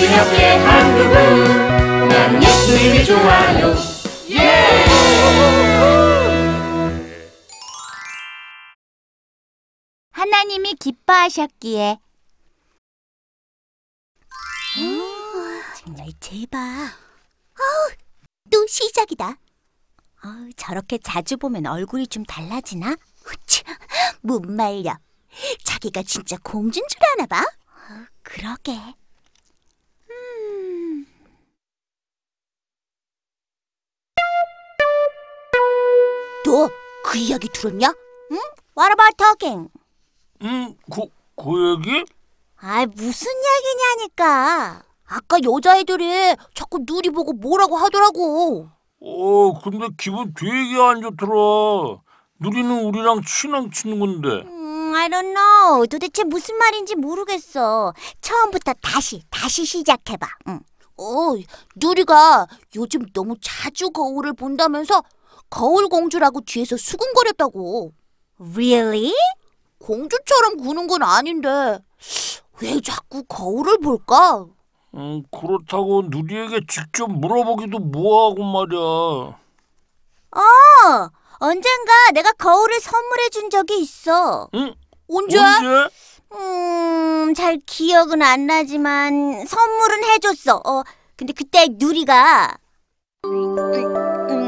그녀께 0.00 0.56
한 0.56 0.96
그분 0.96 2.08
나는 2.08 2.42
예수님이 2.42 3.04
좋아요 3.04 3.74
하나님이 10.12 10.74
기뻐하셨기에 10.74 11.98
정말 15.76 16.08
제발. 16.20 16.60
아우, 16.60 17.90
또 18.50 18.66
시작이다. 18.66 19.36
아우, 20.22 20.50
저렇게 20.56 20.98
자주 20.98 21.36
보면 21.36 21.66
얼굴이 21.66 22.06
좀 22.06 22.24
달라지나? 22.24 22.96
후치, 23.24 23.64
못 24.22 24.42
말려. 24.46 24.96
자기가 25.64 26.02
진짜 26.04 26.36
공주인 26.42 26.84
줄 26.88 27.00
아나 27.12 27.26
봐. 27.26 27.40
어, 27.42 28.06
그러게. 28.22 28.78
너 36.50 36.68
그 37.02 37.16
이야기 37.18 37.48
들었냐? 37.48 37.88
응? 38.32 38.38
What 38.76 38.92
about 38.92 39.16
talking? 39.16 39.68
음, 40.42 40.74
그, 40.92 41.02
그 41.36 41.78
얘기? 41.78 42.04
아, 42.60 42.84
무슨 42.86 43.32
이야기냐니까. 43.32 44.82
아까 45.06 45.38
여자애들이 45.42 46.36
자꾸 46.54 46.80
누리 46.86 47.10
보고 47.10 47.32
뭐라고 47.32 47.76
하더라고. 47.78 48.68
어, 49.02 49.60
근데 49.62 49.88
기분 49.98 50.34
되게 50.34 50.80
안 50.80 51.00
좋더라. 51.00 52.00
누리는 52.38 52.84
우리랑 52.84 53.22
친한 53.26 53.70
친구인데. 53.72 54.28
음, 54.46 54.92
I 54.94 55.08
don't 55.08 55.34
know. 55.34 55.86
도대체 55.86 56.22
무슨 56.24 56.56
말인지 56.58 56.94
모르겠어. 56.96 57.92
처음부터 58.20 58.74
다시, 58.82 59.22
다시 59.30 59.64
시작해봐. 59.64 60.26
응. 60.48 60.60
어, 60.98 61.34
누리가 61.76 62.46
요즘 62.76 63.06
너무 63.14 63.34
자주 63.40 63.90
거울을 63.90 64.34
본다면서 64.34 65.02
거울 65.50 65.88
공주라고 65.88 66.40
뒤에서 66.42 66.76
수근거렸다고. 66.76 67.92
Really? 68.38 69.12
공주처럼 69.78 70.56
구는 70.56 70.86
건 70.86 71.02
아닌데 71.02 71.78
왜 72.60 72.80
자꾸 72.80 73.24
거울을 73.24 73.78
볼까? 73.78 74.46
음, 74.94 75.22
그렇다고 75.30 76.02
누리에게 76.06 76.60
직접 76.68 77.10
물어보기도 77.10 77.78
뭐하고 77.78 78.42
말이야. 78.44 78.80
어, 80.32 80.40
언젠가 81.38 81.92
내가 82.12 82.32
거울을 82.32 82.80
선물해 82.80 83.28
준 83.30 83.50
적이 83.50 83.80
있어. 83.80 84.48
응? 84.54 84.74
언제? 85.08 85.38
언제? 85.38 85.88
음, 86.32 87.34
잘 87.34 87.58
기억은 87.66 88.22
안 88.22 88.46
나지만 88.46 89.46
선물은 89.46 90.04
해줬어. 90.04 90.56
어, 90.64 90.82
근데 91.16 91.32
그때 91.32 91.66
누리가 91.70 92.56
음, 93.24 93.58
음, 93.58 93.96
음, 94.30 94.39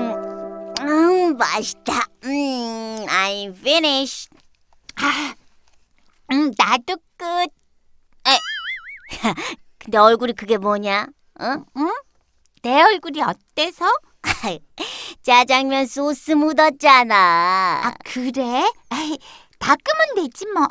맛있다. 0.87 2.07
음, 2.25 3.07
I'm 3.07 3.57
finished. 3.57 4.31
아, 4.97 5.35
음, 6.33 6.51
나도 6.59 6.97
끝. 7.17 7.27
에, 8.27 8.39
근데 9.79 9.99
얼굴이 9.99 10.33
그게 10.33 10.59
뭐냐? 10.59 11.07
응? 11.41 11.65
응? 11.77 11.93
내 12.63 12.83
얼굴이 12.83 13.23
어때서? 13.23 13.93
짜장면 15.23 15.87
소스 15.87 16.33
묻었잖아. 16.33 17.81
아, 17.85 17.95
그래? 18.05 18.65
닦으면 19.59 20.15
되지 20.17 20.47
뭐. 20.47 20.67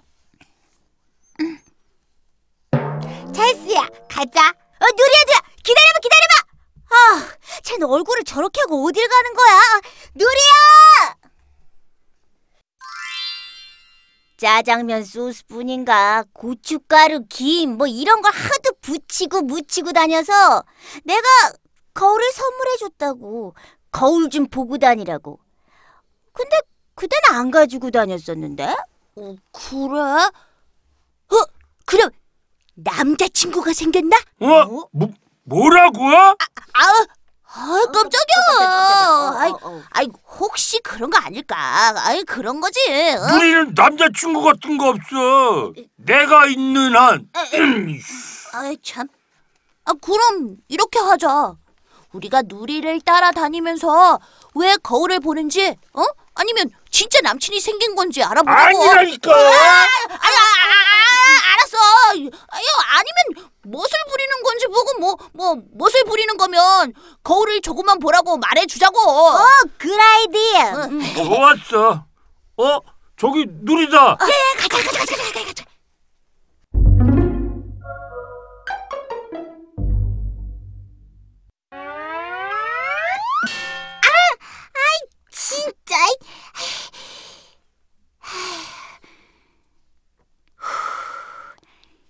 찰스야, 3.33 3.87
가자. 4.09 4.49
어, 4.49 4.85
누리야, 4.85 5.21
누리야, 5.27 5.41
기다려봐, 5.63 5.99
기다려봐. 6.01 6.50
아, 6.91 7.27
쟤는 7.63 7.87
얼굴을 7.87 8.23
저렇게 8.23 8.61
하고 8.61 8.85
어딜 8.85 9.07
가는 9.07 9.33
거야? 9.33 9.59
누리야! 10.15 11.15
짜장면 14.37 15.03
소스뿐인가 15.03 16.25
고춧가루, 16.33 17.25
김, 17.29 17.77
뭐 17.77 17.85
이런 17.85 18.23
걸 18.23 18.33
하도 18.33 18.73
붙이고 18.81 19.41
묻히고 19.41 19.93
다녀서 19.93 20.63
내가 21.03 21.27
거울을 21.93 22.31
선물해줬다고. 22.31 23.53
거울 23.91 24.29
좀 24.29 24.47
보고 24.47 24.79
다니라고. 24.79 25.39
근데 26.33 26.57
그때는 26.95 27.37
안 27.39 27.51
가지고 27.51 27.91
다녔었는데? 27.91 28.65
어, 29.17 29.35
그래? 29.51 29.99
어, 29.99 31.45
그럼 31.85 32.09
남자친구가 32.73 33.73
생겼나? 33.73 34.17
어? 34.39 34.87
뭐, 34.91 35.13
뭐라고? 35.43 36.07
아, 36.09 36.35
아 37.53 37.85
깜짝이야. 37.93 39.33
아이, 39.37 39.51
아이, 39.91 40.07
혹시 40.39 40.79
그런 40.79 41.09
거 41.09 41.17
아닐까? 41.17 41.55
아이, 41.97 42.23
그런 42.23 42.61
거지. 42.61 42.79
어? 42.89 43.27
누리는 43.35 43.73
남자친구 43.75 44.41
같은 44.41 44.77
거 44.77 44.89
없어. 44.89 45.73
내가 45.97 46.45
있는 46.47 46.95
한. 46.95 47.27
아이, 48.53 48.77
참. 48.83 49.07
아, 49.85 49.93
그럼 50.01 50.57
이렇게 50.69 50.99
하자. 50.99 51.53
우리가 52.13 52.43
누리를 52.45 53.01
따라다니면서 53.01 54.19
왜 54.55 54.75
거울을 54.77 55.19
보는지, 55.21 55.75
어? 55.93 56.03
아니면 56.35 56.69
진짜 56.89 57.19
남친이 57.21 57.59
생긴 57.59 57.95
건지 57.95 58.21
알아보자고. 58.23 58.61
아니라니까. 58.61 59.31
아, 59.31 59.35
아, 59.35 60.13
아, 60.13 60.17
아, 60.17 61.53
알았어. 61.53 61.77
아유, 62.11 62.29
아니면 62.91 63.40
보고 64.71 64.99
뭐, 64.99 65.17
뭐 65.33 65.55
멋을 65.73 66.03
부리는 66.05 66.35
거면 66.37 66.93
거울을 67.23 67.61
조금만 67.61 67.99
보라고 67.99 68.37
말해주자고. 68.37 68.99
어, 68.99 69.37
good 69.79 69.99
idea. 70.27 71.13
좋았어. 71.15 72.05
어? 72.57 72.79
저기 73.17 73.45
누리다. 73.47 74.17
가자, 74.17 74.33
가자, 74.57 74.77
가자, 74.77 74.99
가자, 74.99 75.15
가자, 75.15 75.45
가자. 75.45 75.71
진짜. 85.31 85.95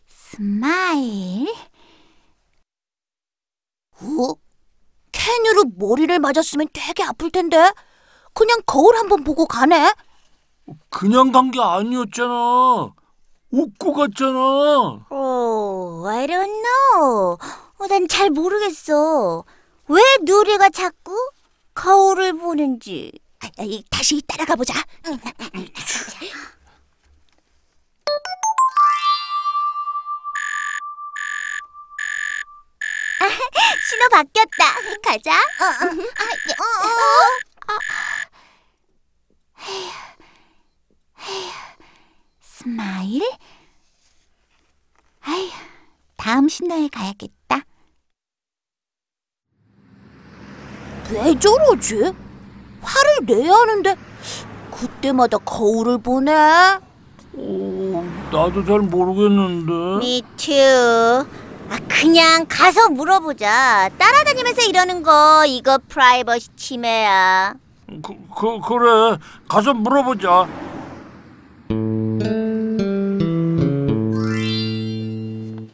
스마일. 0.08 1.48
어? 4.02 4.34
캔으로 5.12 5.64
머리를 5.82 6.18
맞았으면 6.20 6.68
되게 6.74 7.04
아플 7.04 7.32
텐데. 7.32 7.72
그냥 8.34 8.60
거울 8.66 8.96
한번 8.96 9.24
보고 9.24 9.46
가네. 9.46 9.94
그냥 10.90 11.32
간 11.32 11.52
게 11.52 11.60
아니었잖아. 11.62 12.94
웃고 13.52 13.94
갔잖아. 13.94 14.40
어, 15.10 16.04
I 16.08 16.28
don't 16.28 16.62
know. 16.64 17.38
어, 17.78 17.88
난잘 17.90 18.30
모르겠어. 18.30 19.44
왜 19.88 20.02
누리가 20.22 20.70
자꾸 20.70 21.12
거울을 21.74 22.34
보는지. 22.38 23.12
아, 23.44 23.48
아, 23.58 23.64
이, 23.64 23.84
다시 23.90 24.22
따라가 24.28 24.56
보자. 24.56 24.74
아, 24.80 25.10
신호 34.02 34.10
바뀌었다. 34.10 34.66
가자. 35.04 35.32
어, 35.32 35.64
어, 35.64 35.90
아, 36.18 36.26
어, 36.58 37.74
어. 37.74 37.80
헤휴, 39.62 39.92
헤휴. 41.20 41.52
스마일? 42.42 43.22
아휴, 45.22 45.50
다음 46.18 46.50
신호에 46.50 46.88
가야겠다. 46.92 47.62
왜 51.12 51.38
저러지? 51.38 52.12
화를 52.82 53.18
내야 53.26 53.54
하는데 53.54 53.96
그때마다 54.72 55.38
거울을 55.38 56.00
보네. 56.00 56.34
어, 56.34 58.30
나도 58.32 58.66
잘 58.66 58.80
모르겠는데. 58.80 59.74
Me 60.04 60.22
too. 60.38 61.41
아, 61.72 61.78
그냥 61.88 62.46
가서 62.50 62.90
물어보자. 62.90 63.90
따라다니면서 63.98 64.64
이러는 64.64 65.04
거 65.04 65.46
이거 65.48 65.80
프라이버시 65.88 66.50
침해야. 66.58 67.54
그, 68.04 68.14
그, 68.36 68.60
그래. 68.60 69.18
가서 69.48 69.74
물어보자. 69.74 70.48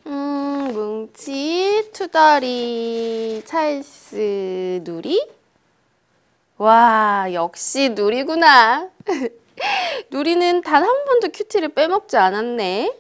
음, 0.05 0.73
뭉치, 0.73 1.89
투덜이, 1.93 3.41
찰스, 3.45 4.81
누리? 4.83 5.27
와, 6.57 7.27
역시 7.33 7.89
누리구나. 7.89 8.89
누리는 10.11 10.61
단 10.61 10.83
한 10.83 11.05
번도 11.05 11.29
큐티를 11.33 11.69
빼먹지 11.69 12.17
않았네. 12.17 12.93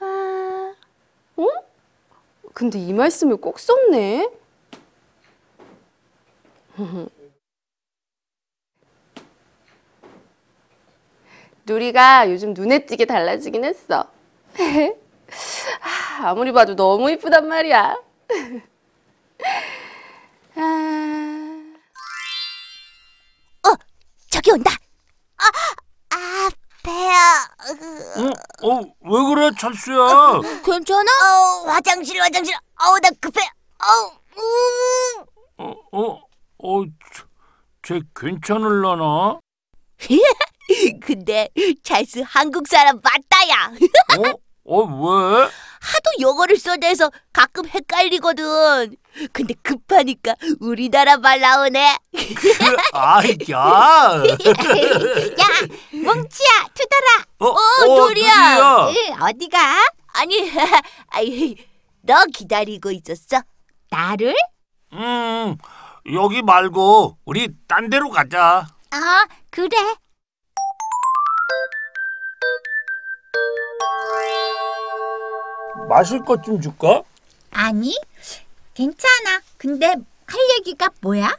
아, 0.00 0.72
어? 1.36 1.46
근데 2.56 2.78
이 2.78 2.92
말씀을 2.94 3.36
꼭 3.36 3.58
썼네. 3.58 4.30
누리가 11.66 12.30
요즘 12.30 12.54
눈에 12.54 12.86
띄게 12.86 13.04
달라지긴 13.04 13.62
했어. 13.62 14.10
아, 15.82 16.30
아무리 16.30 16.50
봐도 16.50 16.74
너무 16.74 17.10
이쁘단 17.10 17.46
말이야. 17.46 18.00
아, 20.56 21.62
저기 24.30 24.52
온다. 24.52 24.70
아, 25.36 25.44
아 26.08 26.48
배야. 26.82 27.50
으, 27.68 28.32
어? 28.66 28.80
어? 28.80 28.80
왜 29.00 29.34
그래 29.34 29.50
찰수야? 29.58 30.40
괜찮아? 30.64 31.10
어, 31.22 31.70
화장실 31.70 32.20
화장실. 32.20 32.54
어우 32.82 32.98
나 33.00 33.10
급해. 33.20 33.40
어우. 33.82 34.10
음. 34.38 35.24
어? 35.58 35.74
어? 35.92 36.20
어? 36.58 36.84
저- 37.14 37.24
쟤 37.82 38.00
괜찮을라나? 38.14 39.38
근데 41.02 41.48
찰스 41.84 42.24
한국 42.26 42.66
사람 42.68 43.00
맞다야. 43.02 43.72
어? 44.18 44.34
어 44.64 44.82
왜? 44.84 45.48
하도 45.86 46.10
영어를 46.20 46.56
써대서 46.56 47.10
가끔 47.32 47.66
헷갈리거든. 47.68 48.96
근데 49.32 49.54
급하니까 49.62 50.34
우리나라 50.60 51.16
말 51.16 51.40
나오네. 51.40 51.96
아이 52.92 53.36
야. 53.50 53.58
야, 54.20 55.46
뭉치야, 55.92 56.50
투덜아. 56.74 57.24
어, 57.38 57.46
어, 57.46 57.84
도리야. 57.86 58.88
응, 58.88 59.22
어디가? 59.22 59.58
아니, 60.14 60.50
아이, 61.08 61.54
너 62.02 62.24
기다리고 62.26 62.90
있었어? 62.90 63.42
나를? 63.90 64.34
음, 64.92 65.56
여기 66.12 66.42
말고 66.42 67.18
우리 67.24 67.48
딴 67.68 67.88
데로 67.88 68.10
가자. 68.10 68.66
아, 68.90 69.26
그래. 69.50 69.76
마실 75.88 76.20
것 76.24 76.42
좀 76.42 76.60
줄까? 76.60 77.02
아니, 77.50 77.96
괜찮아. 78.74 79.40
근데 79.56 79.86
할 79.86 80.40
얘기가 80.58 80.90
뭐야? 81.00 81.36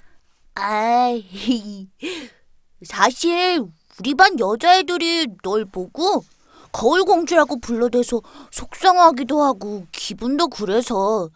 아이, 0.56 1.88
사실 2.84 3.64
우리 4.00 4.16
반 4.16 4.40
여자애들이 4.40 5.28
널 5.44 5.66
보고 5.66 6.24
거울 6.72 7.04
공주라고 7.04 7.60
불러대서 7.60 8.22
속상하기도 8.52 9.42
하고 9.44 9.86
기분도 9.92 10.48
그래서 10.48 11.30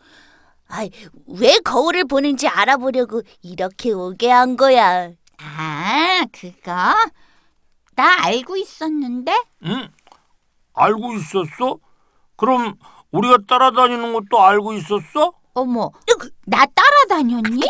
아이, 0.67 0.89
왜 1.27 1.57
거울을 1.59 2.05
보는지 2.05 2.47
알아보려고 2.47 3.21
이렇게 3.41 3.91
오게 3.91 4.31
한 4.31 4.55
거야. 4.55 5.11
아, 5.37 6.21
그거? 6.31 6.71
나 7.95 8.23
알고 8.25 8.55
있었는데? 8.55 9.31
응? 9.65 9.89
알고 10.73 11.13
있었어? 11.15 11.77
그럼 12.37 12.75
우리가 13.11 13.37
따라다니는 13.47 14.13
것도 14.13 14.41
알고 14.41 14.73
있었어? 14.73 15.33
어머, 15.53 15.91
나 16.45 16.65
따라다녔니? 16.65 17.61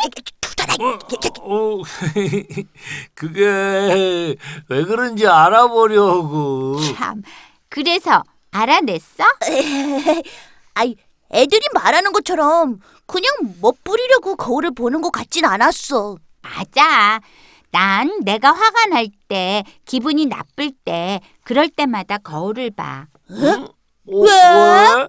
어, 0.79 0.99
어, 1.41 1.81
그게 3.15 4.37
왜 4.69 4.83
그런지 4.83 5.27
알아보려고. 5.27 6.77
참, 6.95 7.21
그래서 7.69 8.23
알아냈어? 8.51 9.23
아이, 10.75 10.95
애들이 11.31 11.61
말하는 11.73 12.11
것처럼 12.11 12.79
그냥 13.07 13.33
멋부리려고 13.61 14.35
거울을 14.35 14.71
보는 14.71 15.01
것 15.01 15.11
같진 15.11 15.45
않았어. 15.45 16.17
맞아. 16.41 17.19
난 17.71 18.19
내가 18.23 18.51
화가 18.51 18.87
날 18.87 19.07
때, 19.27 19.63
기분이 19.85 20.25
나쁠 20.25 20.71
때, 20.83 21.21
그럴 21.43 21.69
때마다 21.69 22.17
거울을 22.17 22.71
봐. 22.71 23.07
응? 23.31 23.63
어, 23.65 24.17
왜? 24.17 25.07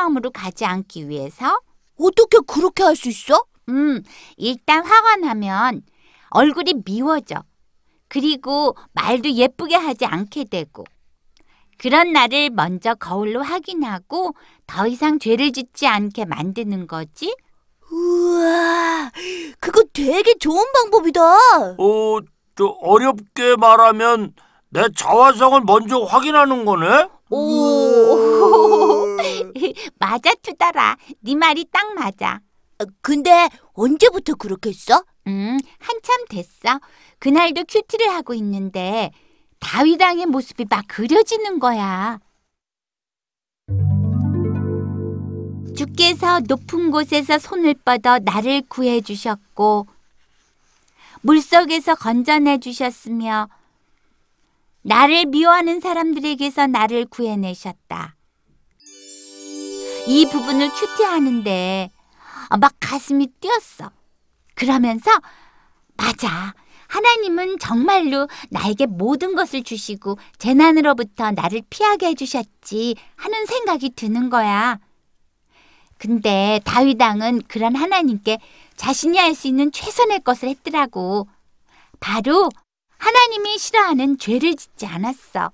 마음으로 0.00 0.30
가지 0.30 0.64
않기 0.64 1.08
위해서? 1.08 1.60
어떻게 1.98 2.38
그렇게 2.46 2.82
할 2.82 2.96
수 2.96 3.08
있어? 3.10 3.44
음, 3.68 4.02
일단 4.36 4.84
화가 4.84 5.16
나면 5.16 5.82
얼굴이 6.30 6.74
미워져. 6.84 7.42
그리고 8.08 8.74
말도 8.92 9.30
예쁘게 9.30 9.76
하지 9.76 10.06
않게 10.06 10.44
되고. 10.44 10.84
그런 11.78 12.12
나를 12.12 12.50
먼저 12.50 12.94
거울로 12.94 13.42
확인하고 13.42 14.34
더 14.66 14.86
이상 14.86 15.18
죄를 15.18 15.52
짓지 15.52 15.86
않게 15.86 16.24
만드는 16.24 16.86
거지. 16.86 17.34
우와, 17.92 19.10
그거 19.60 19.82
되게 19.92 20.34
좋은 20.38 20.62
방법이다. 20.72 21.20
어, 21.78 22.18
저 22.56 22.64
어렵게 22.82 23.56
말하면 23.56 24.34
내 24.70 24.84
자화상을 24.96 25.60
먼저 25.62 26.00
확인하는 26.00 26.64
거네? 26.64 27.08
오. 27.30 28.99
맞아, 29.98 30.34
투달아. 30.42 30.96
네 31.20 31.34
말이 31.34 31.64
딱 31.70 31.94
맞아. 31.94 32.40
근데 33.02 33.48
언제부터 33.74 34.34
그렇게 34.34 34.70
했어? 34.70 35.04
음, 35.26 35.58
한참 35.78 36.24
됐어. 36.28 36.80
그날도 37.18 37.64
큐티를 37.64 38.10
하고 38.10 38.34
있는데 38.34 39.10
다윗왕의 39.60 40.26
모습이 40.26 40.64
막 40.68 40.84
그려지는 40.88 41.58
거야. 41.58 42.18
주께서 45.76 46.40
높은 46.40 46.90
곳에서 46.90 47.38
손을 47.38 47.74
뻗어 47.74 48.18
나를 48.18 48.62
구해 48.68 49.00
주셨고 49.00 49.86
물속에서 51.22 51.94
건져내 51.94 52.58
주셨으며 52.58 53.48
나를 54.82 55.26
미워하는 55.26 55.80
사람들에게서 55.80 56.66
나를 56.66 57.04
구해내셨다. 57.06 58.16
이 60.06 60.26
부분을 60.30 60.68
큐티하는데 60.70 61.90
막 62.58 62.72
가슴이 62.80 63.28
뛰었어. 63.40 63.90
그러면서 64.54 65.10
맞아. 65.96 66.54
하나님은 66.88 67.58
정말로 67.60 68.28
나에게 68.50 68.86
모든 68.86 69.36
것을 69.36 69.62
주시고 69.62 70.18
재난으로부터 70.38 71.30
나를 71.30 71.62
피하게 71.70 72.08
해주셨지 72.08 72.96
하는 73.14 73.46
생각이 73.46 73.90
드는 73.90 74.28
거야. 74.28 74.78
근데 75.98 76.60
다윗 76.64 77.00
왕은 77.00 77.42
그런 77.46 77.76
하나님께 77.76 78.38
자신이 78.74 79.18
할 79.18 79.34
수 79.34 79.46
있는 79.46 79.70
최선의 79.70 80.20
것을 80.24 80.48
했더라고. 80.48 81.28
바로 82.00 82.48
하나님이 82.98 83.58
싫어하는 83.58 84.18
죄를 84.18 84.56
짓지 84.56 84.86
않았어. 84.86 85.52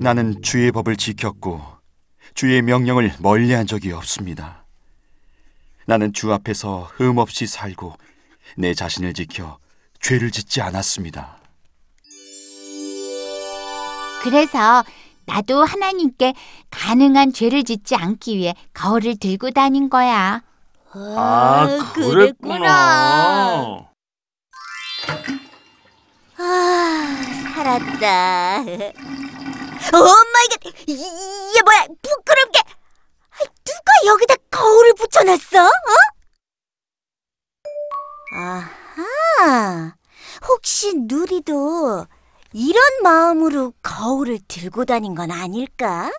나는 0.00 0.40
주의 0.42 0.70
법을 0.70 0.96
지켰고 0.96 1.60
주의 2.34 2.62
명령을 2.62 3.14
멀리한 3.18 3.66
적이 3.66 3.92
없습니다. 3.92 4.64
나는 5.86 6.12
주 6.12 6.32
앞에서 6.32 6.88
흠 6.94 7.18
없이 7.18 7.46
살고 7.46 7.94
내 8.56 8.74
자신을 8.74 9.12
지켜 9.14 9.58
죄를 10.00 10.30
짓지 10.30 10.60
않았습니다. 10.60 11.38
그래서 14.22 14.84
나도 15.26 15.64
하나님께 15.64 16.34
가능한 16.70 17.32
죄를 17.32 17.64
짓지 17.64 17.96
않기 17.96 18.36
위해 18.36 18.54
거울을 18.74 19.16
들고 19.18 19.50
다닌 19.50 19.90
거야. 19.90 20.42
아, 20.92 21.92
그랬구나. 21.94 23.88
아, 26.38 27.16
살았다. 27.54 28.64
oh 29.92 30.10
my 30.10 30.28
god, 30.28 30.64
이게 30.86 31.62
뭐야? 31.62 31.86
부끄럽게. 32.02 32.60
아, 32.60 33.38
누가 33.64 33.92
여기다 34.06 34.34
거울을 34.50 34.94
붙여놨어? 34.94 35.64
어? 35.64 35.70
아하, 38.36 39.94
혹시 40.46 40.92
누리도 40.94 42.06
이런 42.52 42.82
마음으로 43.02 43.72
거울을 43.82 44.38
들고 44.48 44.84
다닌 44.84 45.14
건 45.14 45.30
아닐까? 45.30 46.10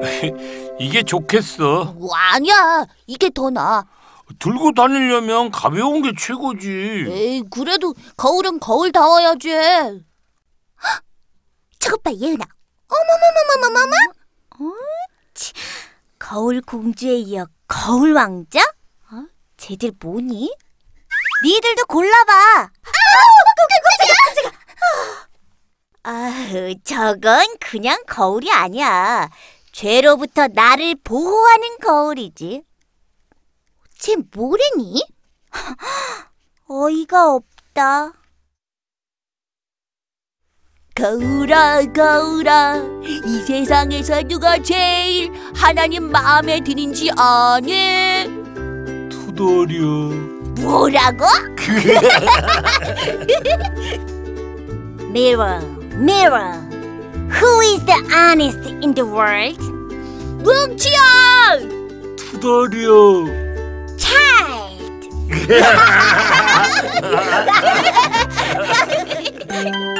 이게 0.78 1.02
좋겠어. 1.02 1.94
뭐, 1.96 2.14
아니야, 2.14 2.86
이게 3.06 3.30
더 3.30 3.50
나아. 3.50 3.84
들고 4.38 4.72
다니려면 4.72 5.50
가벼운 5.50 6.02
게 6.02 6.12
최고지. 6.18 7.06
에이, 7.08 7.42
그래도 7.50 7.94
거울은 8.16 8.60
거울 8.60 8.92
다워야지. 8.92 9.50
헉! 9.50 10.02
저것 11.78 12.02
봐, 12.02 12.10
예은아. 12.12 12.44
어머머머머머머머. 12.88 13.96
옳지. 14.58 15.52
거울 16.18 16.60
공주에 16.60 17.14
이어 17.16 17.46
거울 17.66 18.12
왕자? 18.12 18.60
어? 19.10 19.24
쟤들 19.56 19.92
뭐니? 20.00 20.54
니들도 21.44 21.86
골라봐. 21.86 22.68
아우. 26.02 26.16
아우, 26.16 26.74
저건 26.84 27.46
그냥 27.60 28.02
거울이 28.06 28.50
아니야. 28.52 29.28
죄로부터 29.72 30.48
나를 30.48 30.96
보호하는 31.02 31.78
거울이지. 31.78 32.62
쟤 34.00 34.16
뭐래니? 34.32 35.04
어이가 36.68 37.34
없다. 37.34 38.12
거울아, 40.94 41.82
거울아, 41.94 42.76
이 43.04 43.42
세상에서 43.46 44.22
누가 44.22 44.56
제일 44.62 45.30
하나님 45.54 46.10
마음에 46.10 46.62
드는지 46.64 47.10
아니? 47.16 48.24
투덜이야. 49.10 49.82
뭐라고? 50.60 51.26
mirror, 55.12 55.60
mirror, 55.96 56.54
who 57.30 57.60
is 57.60 57.84
the 57.84 58.02
honest 58.12 58.58
in 58.82 58.94
the 58.94 59.04
world? 59.06 59.60
뭉치야! 60.42 61.58
투덜이야. 62.16 63.49
Ha 65.30 65.36
ha 65.36 65.86
ha 65.86 66.90
ha 67.02 67.20
ha! 69.50 69.99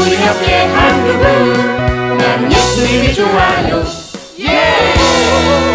우리 0.00 0.14
옆에 0.26 0.66
한 0.66 1.04
그분. 1.04 2.18
나는 2.18 2.52
예수님이 2.52 3.14
좋아요. 3.14 3.84
예 4.40 5.65